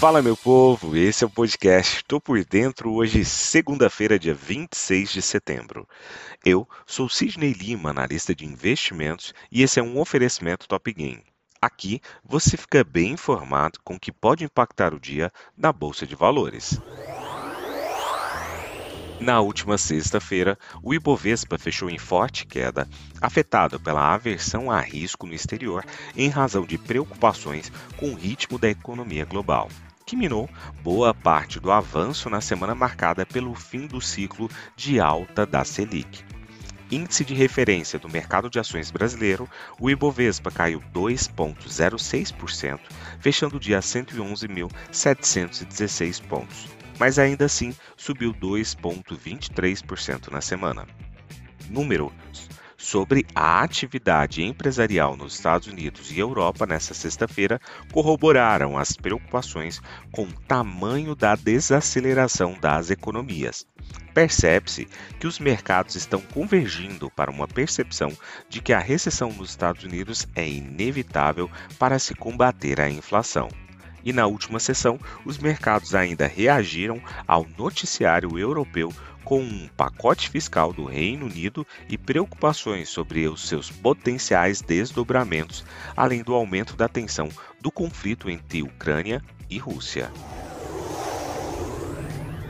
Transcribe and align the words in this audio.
Fala, 0.00 0.22
meu 0.22 0.34
povo, 0.34 0.96
esse 0.96 1.24
é 1.24 1.26
o 1.26 1.30
podcast 1.30 2.02
Tô 2.04 2.18
por 2.18 2.42
Dentro, 2.42 2.90
hoje, 2.90 3.22
segunda-feira, 3.22 4.18
dia 4.18 4.32
26 4.32 5.12
de 5.12 5.20
setembro. 5.20 5.86
Eu 6.42 6.66
sou 6.86 7.06
Sidney 7.06 7.52
Lima, 7.52 7.90
analista 7.90 8.34
de 8.34 8.46
investimentos, 8.46 9.34
e 9.52 9.62
esse 9.62 9.78
é 9.78 9.82
um 9.82 10.00
oferecimento 10.00 10.66
Top 10.66 10.90
Game. 10.90 11.22
Aqui 11.60 12.00
você 12.24 12.56
fica 12.56 12.82
bem 12.82 13.12
informado 13.12 13.78
com 13.84 13.96
o 13.96 14.00
que 14.00 14.10
pode 14.10 14.42
impactar 14.42 14.94
o 14.94 14.98
dia 14.98 15.30
na 15.54 15.70
Bolsa 15.70 16.06
de 16.06 16.14
Valores. 16.14 16.80
Na 19.20 19.42
última 19.42 19.76
sexta-feira, 19.76 20.58
o 20.82 20.94
Ibovespa 20.94 21.58
fechou 21.58 21.90
em 21.90 21.98
forte 21.98 22.46
queda, 22.46 22.88
afetado 23.20 23.78
pela 23.78 24.14
aversão 24.14 24.70
a 24.70 24.80
risco 24.80 25.26
no 25.26 25.34
exterior 25.34 25.84
em 26.16 26.30
razão 26.30 26.64
de 26.64 26.78
preocupações 26.78 27.70
com 27.98 28.12
o 28.12 28.16
ritmo 28.16 28.58
da 28.58 28.70
economia 28.70 29.26
global 29.26 29.68
que 30.04 30.16
minou 30.16 30.50
boa 30.82 31.14
parte 31.14 31.60
do 31.60 31.70
avanço 31.70 32.28
na 32.28 32.40
semana 32.40 32.74
marcada 32.74 33.24
pelo 33.24 33.54
fim 33.54 33.86
do 33.86 34.00
ciclo 34.00 34.50
de 34.76 34.98
alta 35.00 35.46
da 35.46 35.64
Selic. 35.64 36.24
Índice 36.90 37.24
de 37.24 37.34
referência 37.34 38.00
do 38.00 38.08
mercado 38.08 38.50
de 38.50 38.58
ações 38.58 38.90
brasileiro, 38.90 39.48
o 39.78 39.88
Ibovespa 39.88 40.50
caiu 40.50 40.82
2,06%, 40.92 42.80
fechando 43.20 43.56
o 43.56 43.60
dia 43.60 43.78
a 43.78 43.80
111.716 43.80 46.20
pontos, 46.26 46.66
mas 46.98 47.16
ainda 47.18 47.44
assim 47.44 47.72
subiu 47.96 48.34
2,23% 48.34 50.32
na 50.32 50.40
semana. 50.40 50.84
Números 51.68 52.10
sobre 52.80 53.26
a 53.34 53.62
atividade 53.62 54.42
empresarial 54.42 55.14
nos 55.14 55.34
Estados 55.34 55.68
Unidos 55.68 56.10
e 56.10 56.18
Europa 56.18 56.64
nesta 56.64 56.94
sexta-feira 56.94 57.60
corroboraram 57.92 58.78
as 58.78 58.96
preocupações 58.96 59.82
com 60.10 60.22
o 60.22 60.40
tamanho 60.48 61.14
da 61.14 61.34
desaceleração 61.34 62.56
das 62.58 62.90
economias. 62.90 63.66
Percebe-se 64.14 64.88
que 65.20 65.26
os 65.26 65.38
mercados 65.38 65.94
estão 65.94 66.22
convergindo 66.22 67.10
para 67.10 67.30
uma 67.30 67.46
percepção 67.46 68.16
de 68.48 68.62
que 68.62 68.72
a 68.72 68.78
recessão 68.78 69.30
nos 69.30 69.50
Estados 69.50 69.84
Unidos 69.84 70.26
é 70.34 70.48
inevitável 70.48 71.50
para 71.78 71.98
se 71.98 72.14
combater 72.14 72.80
a 72.80 72.88
inflação. 72.88 73.48
E 74.04 74.12
na 74.12 74.26
última 74.26 74.58
sessão, 74.58 74.98
os 75.24 75.38
mercados 75.38 75.94
ainda 75.94 76.26
reagiram 76.26 77.00
ao 77.26 77.46
noticiário 77.58 78.38
europeu 78.38 78.92
com 79.24 79.40
um 79.40 79.68
pacote 79.76 80.28
fiscal 80.28 80.72
do 80.72 80.84
Reino 80.84 81.26
Unido 81.26 81.66
e 81.88 81.98
preocupações 81.98 82.88
sobre 82.88 83.28
os 83.28 83.46
seus 83.46 83.70
potenciais 83.70 84.60
desdobramentos, 84.60 85.64
além 85.96 86.22
do 86.22 86.34
aumento 86.34 86.74
da 86.74 86.88
tensão 86.88 87.28
do 87.60 87.70
conflito 87.70 88.30
entre 88.30 88.62
Ucrânia 88.62 89.22
e 89.48 89.58
Rússia. 89.58 90.10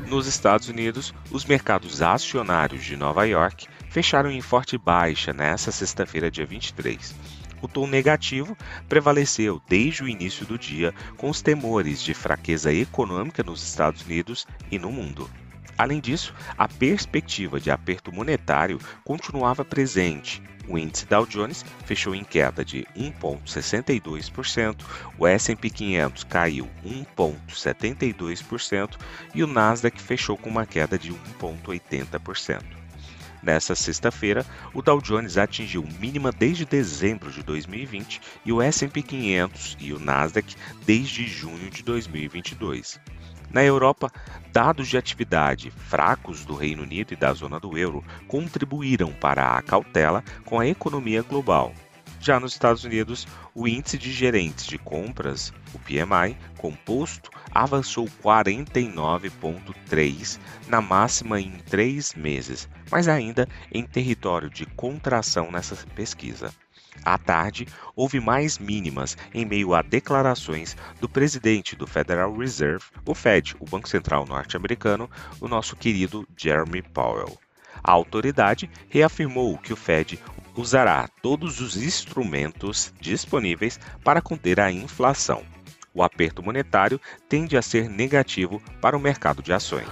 Nos 0.06 0.26
Estados 0.26 0.68
Unidos, 0.68 1.14
os 1.30 1.44
mercados 1.44 2.02
acionários 2.02 2.84
de 2.84 2.96
Nova 2.96 3.24
York 3.26 3.68
fecharam 3.90 4.30
em 4.30 4.40
forte 4.40 4.76
baixa 4.76 5.32
nesta 5.32 5.70
sexta-feira, 5.70 6.30
dia 6.30 6.46
23. 6.46 7.14
O 7.62 7.68
tom 7.68 7.86
negativo 7.86 8.56
prevaleceu 8.88 9.60
desde 9.68 10.02
o 10.02 10.08
início 10.08 10.46
do 10.46 10.58
dia, 10.58 10.94
com 11.16 11.28
os 11.28 11.42
temores 11.42 12.02
de 12.02 12.14
fraqueza 12.14 12.72
econômica 12.72 13.42
nos 13.42 13.62
Estados 13.62 14.02
Unidos 14.02 14.46
e 14.70 14.78
no 14.78 14.90
mundo. 14.90 15.28
Além 15.76 15.98
disso, 15.98 16.34
a 16.58 16.68
perspectiva 16.68 17.58
de 17.58 17.70
aperto 17.70 18.12
monetário 18.12 18.78
continuava 19.02 19.64
presente. 19.64 20.42
O 20.68 20.78
índice 20.78 21.06
Dow 21.06 21.26
Jones 21.26 21.64
fechou 21.84 22.14
em 22.14 22.22
queda 22.22 22.64
de 22.64 22.86
1,62%, 22.96 24.76
o 25.18 25.26
S&P 25.26 25.70
500 25.70 26.24
caiu 26.24 26.68
1,72% 26.84 28.96
e 29.34 29.42
o 29.42 29.46
Nasdaq 29.46 30.00
fechou 30.00 30.36
com 30.36 30.50
uma 30.50 30.66
queda 30.66 30.98
de 30.98 31.12
1,80%. 31.12 32.79
Nessa 33.42 33.74
sexta-feira, 33.74 34.44
o 34.74 34.82
Dow 34.82 35.00
Jones 35.00 35.38
atingiu 35.38 35.86
mínima 35.98 36.30
desde 36.30 36.64
dezembro 36.64 37.30
de 37.30 37.42
2020 37.42 38.20
e 38.44 38.52
o 38.52 38.60
S&P 38.60 39.02
500 39.02 39.76
e 39.80 39.92
o 39.92 39.98
Nasdaq 39.98 40.54
desde 40.84 41.26
junho 41.26 41.70
de 41.70 41.82
2022. 41.82 43.00
Na 43.50 43.64
Europa, 43.64 44.12
dados 44.52 44.88
de 44.88 44.96
atividade 44.96 45.70
fracos 45.70 46.44
do 46.44 46.54
Reino 46.54 46.82
Unido 46.82 47.12
e 47.12 47.16
da 47.16 47.32
zona 47.32 47.58
do 47.58 47.76
euro 47.76 48.04
contribuíram 48.28 49.12
para 49.12 49.56
a 49.56 49.62
cautela 49.62 50.22
com 50.44 50.60
a 50.60 50.66
economia 50.66 51.22
global. 51.22 51.74
Já 52.22 52.38
nos 52.38 52.52
Estados 52.52 52.84
Unidos, 52.84 53.26
o 53.54 53.66
índice 53.66 53.96
de 53.96 54.12
gerentes 54.12 54.66
de 54.66 54.76
compras, 54.76 55.54
o 55.72 55.78
PMI, 55.78 56.36
composto, 56.58 57.30
avançou 57.50 58.06
49,3 58.22 60.38
na 60.68 60.82
máxima 60.82 61.40
em 61.40 61.52
três 61.70 62.12
meses, 62.14 62.68
mas 62.90 63.08
ainda 63.08 63.48
em 63.72 63.86
território 63.86 64.50
de 64.50 64.66
contração 64.66 65.50
nessa 65.50 65.74
pesquisa. 65.94 66.52
À 67.02 67.16
tarde, 67.16 67.66
houve 67.96 68.20
mais 68.20 68.58
mínimas 68.58 69.16
em 69.32 69.46
meio 69.46 69.72
a 69.72 69.80
declarações 69.80 70.76
do 71.00 71.08
presidente 71.08 71.74
do 71.74 71.86
Federal 71.86 72.36
Reserve, 72.36 72.84
o 73.06 73.14
Fed, 73.14 73.56
o 73.58 73.64
Banco 73.64 73.88
Central 73.88 74.26
norte-americano, 74.26 75.08
o 75.40 75.48
nosso 75.48 75.74
querido 75.74 76.28
Jeremy 76.36 76.82
Powell. 76.82 77.38
A 77.82 77.92
autoridade 77.92 78.70
reafirmou 78.90 79.56
que 79.56 79.72
o 79.72 79.76
Fed 79.76 80.20
usará 80.60 81.08
todos 81.22 81.60
os 81.60 81.76
instrumentos 81.76 82.92
disponíveis 83.00 83.80
para 84.04 84.20
conter 84.20 84.60
a 84.60 84.70
inflação. 84.70 85.42
O 85.94 86.02
aperto 86.02 86.42
monetário 86.42 87.00
tende 87.28 87.56
a 87.56 87.62
ser 87.62 87.88
negativo 87.88 88.62
para 88.80 88.96
o 88.96 89.00
mercado 89.00 89.42
de 89.42 89.52
ações. 89.52 89.88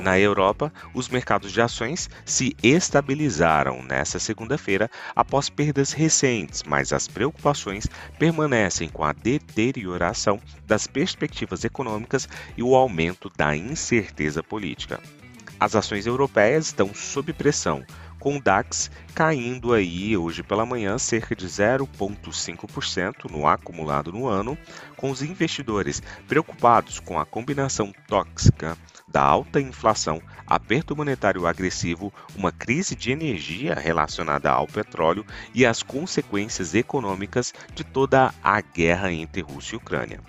Na 0.00 0.18
Europa, 0.18 0.72
os 0.92 1.08
mercados 1.08 1.52
de 1.52 1.60
ações 1.60 2.10
se 2.26 2.56
estabilizaram 2.60 3.84
nesta 3.84 4.18
segunda-feira 4.18 4.90
após 5.14 5.48
perdas 5.48 5.92
recentes, 5.92 6.64
mas 6.64 6.92
as 6.92 7.06
preocupações 7.06 7.86
permanecem 8.18 8.88
com 8.88 9.04
a 9.04 9.12
deterioração 9.12 10.40
das 10.66 10.88
perspectivas 10.88 11.62
econômicas 11.62 12.28
e 12.56 12.64
o 12.64 12.74
aumento 12.74 13.30
da 13.36 13.56
incerteza 13.56 14.42
política. 14.42 15.00
As 15.60 15.76
ações 15.76 16.04
europeias 16.04 16.66
estão 16.66 16.92
sob 16.92 17.32
pressão, 17.32 17.84
com 18.22 18.36
o 18.36 18.40
DAX 18.40 18.88
caindo 19.16 19.72
aí 19.72 20.16
hoje 20.16 20.44
pela 20.44 20.64
manhã 20.64 20.96
cerca 20.96 21.34
de 21.34 21.44
0,5% 21.44 23.28
no 23.28 23.48
acumulado 23.48 24.12
no 24.12 24.28
ano, 24.28 24.56
com 24.96 25.10
os 25.10 25.22
investidores 25.22 26.00
preocupados 26.28 27.00
com 27.00 27.18
a 27.18 27.26
combinação 27.26 27.92
tóxica 28.06 28.78
da 29.08 29.20
alta 29.20 29.60
inflação, 29.60 30.22
aperto 30.46 30.94
monetário 30.94 31.48
agressivo, 31.48 32.12
uma 32.36 32.52
crise 32.52 32.94
de 32.94 33.10
energia 33.10 33.74
relacionada 33.74 34.52
ao 34.52 34.68
petróleo 34.68 35.26
e 35.52 35.66
as 35.66 35.82
consequências 35.82 36.76
econômicas 36.76 37.52
de 37.74 37.82
toda 37.82 38.32
a 38.40 38.60
guerra 38.60 39.12
entre 39.12 39.42
Rússia 39.42 39.74
e 39.74 39.78
Ucrânia. 39.78 40.20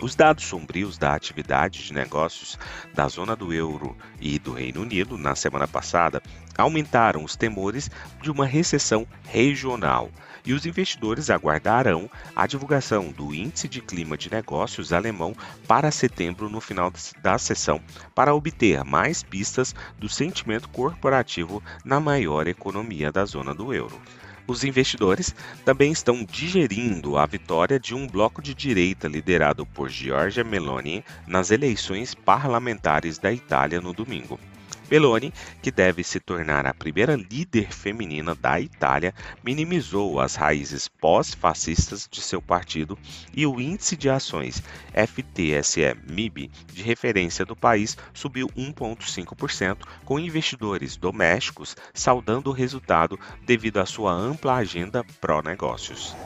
Os 0.00 0.14
dados 0.14 0.44
sombrios 0.44 0.96
da 0.96 1.12
atividade 1.12 1.84
de 1.84 1.92
negócios 1.92 2.56
da 2.94 3.08
zona 3.08 3.34
do 3.34 3.52
euro 3.52 3.96
e 4.20 4.38
do 4.38 4.52
Reino 4.52 4.82
Unido 4.82 5.18
na 5.18 5.34
semana 5.34 5.66
passada 5.66 6.22
aumentaram 6.56 7.24
os 7.24 7.34
temores 7.34 7.90
de 8.22 8.30
uma 8.30 8.46
recessão 8.46 9.04
regional 9.24 10.08
e 10.46 10.52
os 10.52 10.64
investidores 10.66 11.30
aguardarão 11.30 12.08
a 12.34 12.46
divulgação 12.46 13.10
do 13.10 13.34
Índice 13.34 13.68
de 13.68 13.80
Clima 13.80 14.16
de 14.16 14.30
Negócios 14.30 14.92
alemão 14.92 15.34
para 15.66 15.90
setembro 15.90 16.48
no 16.48 16.60
final 16.60 16.92
da 17.20 17.36
sessão 17.36 17.80
para 18.14 18.32
obter 18.32 18.84
mais 18.84 19.24
pistas 19.24 19.74
do 19.98 20.08
sentimento 20.08 20.68
corporativo 20.68 21.60
na 21.84 21.98
maior 21.98 22.46
economia 22.46 23.10
da 23.10 23.24
zona 23.24 23.52
do 23.52 23.74
euro. 23.74 24.00
Os 24.48 24.64
investidores 24.64 25.34
também 25.62 25.92
estão 25.92 26.24
digerindo 26.24 27.18
a 27.18 27.26
vitória 27.26 27.78
de 27.78 27.94
um 27.94 28.06
bloco 28.06 28.40
de 28.40 28.54
direita 28.54 29.06
liderado 29.06 29.66
por 29.66 29.90
Giorgia 29.90 30.42
Meloni 30.42 31.04
nas 31.26 31.50
eleições 31.50 32.14
parlamentares 32.14 33.18
da 33.18 33.30
Itália 33.30 33.78
no 33.78 33.92
domingo. 33.92 34.40
Meloni, 34.90 35.32
que 35.62 35.70
deve 35.70 36.02
se 36.02 36.18
tornar 36.18 36.66
a 36.66 36.72
primeira 36.72 37.14
líder 37.14 37.72
feminina 37.72 38.34
da 38.34 38.60
Itália, 38.60 39.14
minimizou 39.44 40.20
as 40.20 40.34
raízes 40.34 40.88
pós-fascistas 40.88 42.08
de 42.10 42.20
seu 42.20 42.40
partido 42.40 42.98
e 43.34 43.46
o 43.46 43.60
índice 43.60 43.96
de 43.96 44.08
ações 44.08 44.62
FTSE-MIB 44.94 46.50
de 46.72 46.82
referência 46.82 47.44
do 47.44 47.54
país 47.54 47.96
subiu 48.14 48.48
1,5%, 48.56 49.78
com 50.04 50.18
investidores 50.18 50.96
domésticos 50.96 51.76
saudando 51.92 52.48
o 52.48 52.52
resultado 52.52 53.18
devido 53.44 53.78
à 53.78 53.86
sua 53.86 54.12
ampla 54.12 54.54
agenda 54.54 55.04
pró-negócios. 55.20 56.16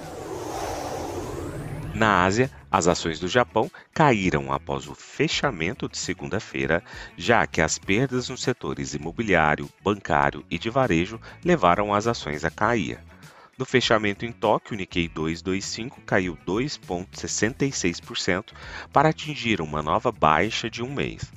Na 1.94 2.24
Ásia, 2.24 2.50
as 2.72 2.88
ações 2.88 3.20
do 3.20 3.28
Japão 3.28 3.70
caíram 3.92 4.50
após 4.50 4.88
o 4.88 4.94
fechamento 4.94 5.86
de 5.86 5.98
segunda-feira, 5.98 6.82
já 7.18 7.46
que 7.46 7.60
as 7.60 7.78
perdas 7.78 8.30
nos 8.30 8.40
setores 8.40 8.94
imobiliário, 8.94 9.68
bancário 9.84 10.42
e 10.50 10.58
de 10.58 10.70
varejo 10.70 11.20
levaram 11.44 11.92
as 11.92 12.06
ações 12.06 12.46
a 12.46 12.50
cair. 12.50 12.98
No 13.58 13.66
fechamento 13.66 14.24
em 14.24 14.32
Tóquio, 14.32 14.72
o 14.72 14.76
Nikkei 14.78 15.06
225 15.06 16.00
caiu 16.00 16.38
2,66% 16.46 18.54
para 18.90 19.10
atingir 19.10 19.60
uma 19.60 19.82
nova 19.82 20.10
baixa 20.10 20.70
de 20.70 20.82
um 20.82 20.90
mês. 20.90 21.30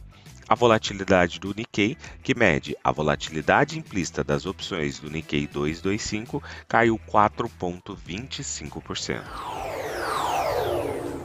A 0.48 0.56
volatilidade 0.56 1.38
do 1.40 1.54
Nikkei, 1.54 1.98
que 2.24 2.34
mede 2.34 2.78
a 2.82 2.94
volatilidade 2.94 3.78
implícita 3.78 4.24
das 4.24 4.46
opções 4.46 5.00
do 5.00 5.10
Nikkei 5.10 5.48
225, 5.48 6.42
caiu 6.68 6.98
4,25%. 7.10 9.85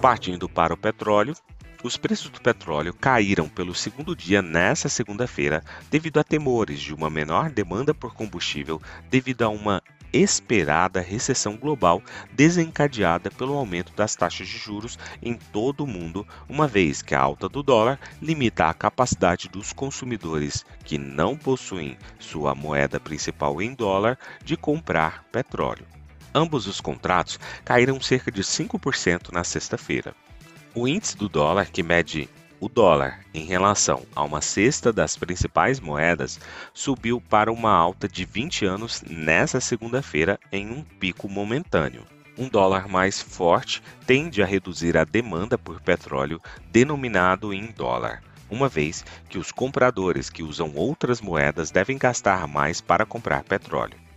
Partindo 0.01 0.49
para 0.49 0.73
o 0.73 0.79
petróleo, 0.79 1.35
os 1.85 1.99
preços 1.99 2.31
do 2.31 2.41
petróleo 2.41 2.95
caíram 2.95 3.51
pelo 3.51 3.75
segundo 3.75 4.17
dia 4.17 4.41
nesta 4.41 4.89
segunda-feira 4.89 5.63
devido 5.91 6.19
a 6.19 6.25
temores 6.25 6.81
de 6.81 6.95
uma 6.95 7.11
menor 7.11 7.51
demanda 7.51 7.93
por 7.93 8.15
combustível 8.15 8.81
devido 9.11 9.43
a 9.43 9.51
uma 9.51 9.83
esperada 10.11 11.03
recessão 11.03 11.55
global 11.55 12.03
desencadeada 12.33 13.31
pelo 13.31 13.53
aumento 13.53 13.93
das 13.93 14.17
taxas 14.17 14.49
de 14.49 14.57
juros 14.57 14.99
em 15.23 15.35
todo 15.35 15.85
o 15.85 15.87
mundo, 15.87 16.27
uma 16.49 16.67
vez 16.67 17.03
que 17.03 17.15
a 17.15 17.21
alta 17.21 17.47
do 17.47 17.63
dólar 17.63 18.01
limita 18.23 18.69
a 18.69 18.75
capacidade 18.75 19.51
dos 19.51 19.71
consumidores 19.71 20.65
que 20.83 20.97
não 20.97 21.37
possuem 21.37 21.99
sua 22.19 22.55
moeda 22.55 22.99
principal 22.99 23.61
em 23.61 23.75
dólar 23.75 24.19
de 24.43 24.57
comprar 24.57 25.25
petróleo. 25.31 26.00
Ambos 26.35 26.67
os 26.67 26.81
contratos 26.81 27.39
caíram 27.65 28.01
cerca 28.01 28.31
de 28.31 28.43
5% 28.43 29.33
na 29.33 29.43
sexta-feira. 29.43 30.15
O 30.75 30.87
índice 30.87 31.17
do 31.17 31.29
dólar, 31.29 31.71
que 31.71 31.83
mede 31.83 32.29
o 32.61 32.69
dólar 32.69 33.25
em 33.35 33.45
relação 33.45 34.05
a 34.15 34.23
uma 34.23 34.41
cesta 34.41 34.93
das 34.93 35.17
principais 35.17 35.81
moedas, 35.81 36.39
subiu 36.73 37.21
para 37.21 37.51
uma 37.51 37.73
alta 37.73 38.07
de 38.07 38.25
20 38.25 38.67
anos 38.67 39.03
nesta 39.09 39.61
segunda-feira 39.61 40.39
em 40.53 40.71
um 40.71 40.83
pico 40.83 41.29
momentâneo. 41.29 42.05
Um 42.39 42.49
dólar 42.49 42.87
mais 42.87 43.21
forte 43.21 43.83
tende 44.07 44.43
a 44.43 44.47
reduzir 44.47 44.97
a 44.97 45.05
demanda 45.05 45.59
por 45.59 45.81
petróleo 45.81 46.41
denominado 46.71 47.53
em 47.53 47.73
dólar, 47.73 48.23
uma 48.49 48.69
vez 48.69 49.05
que 49.29 49.39
os 49.39 49.51
compradores 49.51 50.31
que 50.31 50.43
usam 50.43 50.73
outras 50.75 51.21
moedas 51.21 51.71
devem 51.71 51.99
gastar 51.99 52.47
mais 52.47 52.81
para 52.81 53.07
comprar 53.07 53.43
petróleo. 53.43 54.10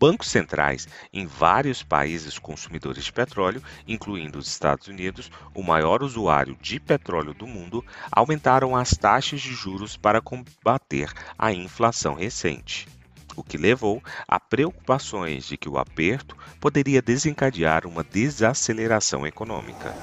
Bancos 0.00 0.28
centrais 0.28 0.88
em 1.12 1.26
vários 1.26 1.82
países 1.82 2.38
consumidores 2.38 3.04
de 3.04 3.12
petróleo, 3.12 3.62
incluindo 3.86 4.38
os 4.38 4.48
Estados 4.48 4.88
Unidos, 4.88 5.30
o 5.54 5.62
maior 5.62 6.02
usuário 6.02 6.56
de 6.58 6.80
petróleo 6.80 7.34
do 7.34 7.46
mundo, 7.46 7.84
aumentaram 8.10 8.74
as 8.74 8.92
taxas 8.92 9.42
de 9.42 9.52
juros 9.52 9.98
para 9.98 10.22
combater 10.22 11.12
a 11.38 11.52
inflação 11.52 12.14
recente 12.14 12.88
o 13.36 13.44
que 13.44 13.56
levou 13.56 14.02
a 14.26 14.40
preocupações 14.40 15.46
de 15.46 15.56
que 15.56 15.68
o 15.68 15.78
aperto 15.78 16.36
poderia 16.58 17.00
desencadear 17.00 17.86
uma 17.86 18.02
desaceleração 18.02 19.26
econômica. 19.26 19.96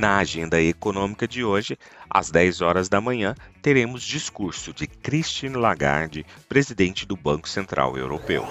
Na 0.00 0.16
agenda 0.16 0.58
econômica 0.58 1.28
de 1.28 1.44
hoje, 1.44 1.76
às 2.08 2.30
10 2.30 2.62
horas 2.62 2.88
da 2.88 3.02
manhã, 3.02 3.34
teremos 3.60 4.02
discurso 4.02 4.72
de 4.72 4.86
Christine 4.86 5.56
Lagarde, 5.56 6.24
presidente 6.48 7.04
do 7.04 7.14
Banco 7.14 7.46
Central 7.46 7.98
Europeu. 7.98 8.42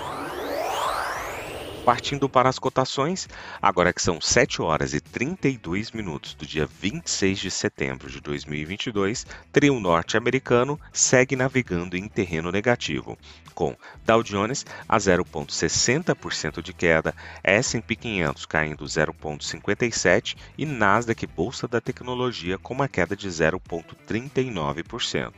Partindo 1.84 2.30
para 2.30 2.50
as 2.50 2.60
cotações, 2.60 3.28
agora 3.62 3.92
que 3.92 4.02
são 4.02 4.22
7 4.22 4.62
horas 4.62 4.94
e 4.94 5.00
32 5.00 5.92
minutos 5.92 6.36
do 6.36 6.46
dia 6.46 6.68
26 6.68 7.40
de 7.40 7.50
setembro 7.50 8.08
de 8.10 8.22
2022, 8.22 9.26
trio 9.52 9.80
norte-americano 9.80 10.80
segue 10.94 11.36
navegando 11.36 11.98
em 11.98 12.08
terreno 12.08 12.52
negativo, 12.52 13.18
com 13.56 13.76
Dow 14.06 14.22
Jones 14.22 14.66
a 14.88 14.98
0,60% 14.98 16.62
de 16.62 16.74
queda, 16.74 17.16
S&P 17.44 17.96
500 17.96 18.46
caindo 18.46 18.86
0,57% 18.86 20.36
e 20.58 20.66
Nasdaq 20.66 21.26
Bolsa 21.28 21.68
da 21.68 21.82
Tecnologia 21.82 22.58
com 22.58 22.74
uma 22.74 22.88
queda 22.88 23.16
de 23.16 23.28
0,39%. 23.28 25.34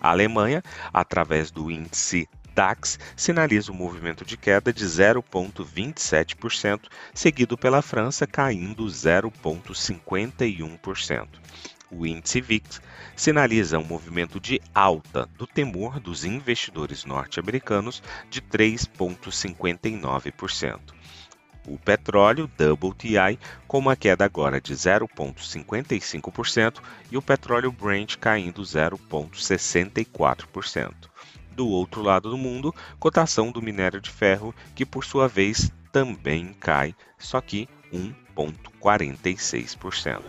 A 0.00 0.10
Alemanha, 0.10 0.62
através 0.92 1.50
do 1.50 1.70
índice 1.70 2.28
DAX 2.58 2.98
sinaliza 3.14 3.70
um 3.70 3.76
movimento 3.76 4.24
de 4.24 4.36
queda 4.36 4.72
de 4.72 4.84
0,27%, 4.84 6.88
seguido 7.14 7.56
pela 7.56 7.80
França 7.80 8.26
caindo 8.26 8.84
0,51%. 8.84 11.28
O 11.88 12.04
índice 12.04 12.40
VIX 12.40 12.80
sinaliza 13.14 13.78
um 13.78 13.84
movimento 13.84 14.40
de 14.40 14.60
alta 14.74 15.26
do 15.38 15.46
temor 15.46 16.00
dos 16.00 16.24
investidores 16.24 17.04
norte-americanos 17.04 18.02
de 18.28 18.42
3,59%. 18.42 20.80
O 21.64 21.78
petróleo 21.78 22.50
WTI 22.58 23.38
com 23.68 23.78
uma 23.78 23.94
queda 23.94 24.24
agora 24.24 24.60
de 24.60 24.74
0,55% 24.74 26.80
e 27.08 27.16
o 27.16 27.22
petróleo 27.22 27.70
Brent 27.70 28.16
caindo 28.16 28.62
0,64% 28.62 31.07
do 31.58 31.68
outro 31.68 32.00
lado 32.02 32.30
do 32.30 32.38
mundo, 32.38 32.74
cotação 33.00 33.50
do 33.50 33.60
minério 33.60 34.00
de 34.00 34.10
ferro, 34.10 34.54
que 34.76 34.86
por 34.86 35.04
sua 35.04 35.26
vez 35.26 35.72
também 35.90 36.54
cai, 36.60 36.94
só 37.18 37.40
que 37.40 37.68
1,46%. 37.92 40.22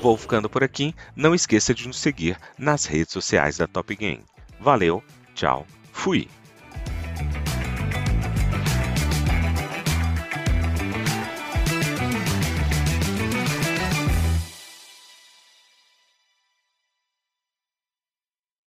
Vou 0.00 0.16
ficando 0.16 0.48
por 0.48 0.64
aqui, 0.64 0.94
não 1.14 1.34
esqueça 1.34 1.74
de 1.74 1.86
nos 1.86 1.98
seguir 1.98 2.38
nas 2.58 2.86
redes 2.86 3.12
sociais 3.12 3.58
da 3.58 3.66
Top 3.66 3.94
Game. 3.94 4.24
Valeu, 4.58 5.04
tchau, 5.34 5.66
fui! 5.92 6.26